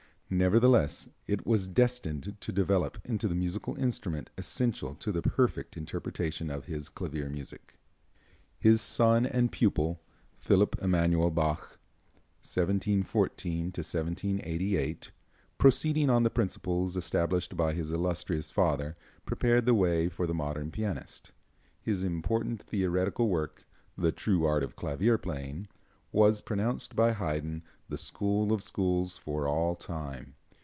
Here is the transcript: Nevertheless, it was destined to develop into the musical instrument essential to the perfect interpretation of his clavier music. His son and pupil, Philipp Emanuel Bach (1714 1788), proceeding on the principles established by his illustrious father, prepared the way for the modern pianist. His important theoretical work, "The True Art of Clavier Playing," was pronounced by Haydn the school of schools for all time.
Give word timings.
Nevertheless, 0.33 1.09
it 1.27 1.45
was 1.45 1.67
destined 1.67 2.37
to 2.39 2.53
develop 2.53 2.99
into 3.03 3.27
the 3.27 3.35
musical 3.35 3.77
instrument 3.77 4.29
essential 4.37 4.95
to 4.95 5.11
the 5.11 5.21
perfect 5.21 5.75
interpretation 5.75 6.49
of 6.49 6.67
his 6.67 6.87
clavier 6.87 7.27
music. 7.29 7.75
His 8.57 8.79
son 8.79 9.25
and 9.25 9.51
pupil, 9.51 9.99
Philipp 10.37 10.81
Emanuel 10.81 11.31
Bach 11.31 11.77
(1714 12.47 13.63
1788), 13.75 15.11
proceeding 15.57 16.09
on 16.09 16.23
the 16.23 16.29
principles 16.29 16.95
established 16.95 17.57
by 17.57 17.73
his 17.73 17.91
illustrious 17.91 18.51
father, 18.51 18.95
prepared 19.25 19.65
the 19.65 19.73
way 19.73 20.07
for 20.07 20.25
the 20.25 20.33
modern 20.33 20.71
pianist. 20.71 21.33
His 21.81 22.05
important 22.05 22.63
theoretical 22.63 23.27
work, 23.27 23.65
"The 23.97 24.13
True 24.13 24.45
Art 24.45 24.63
of 24.63 24.77
Clavier 24.77 25.17
Playing," 25.17 25.67
was 26.13 26.41
pronounced 26.41 26.93
by 26.93 27.13
Haydn 27.13 27.63
the 27.87 27.97
school 27.97 28.51
of 28.51 28.61
schools 28.61 29.17
for 29.17 29.47
all 29.47 29.75
time. 29.77 30.33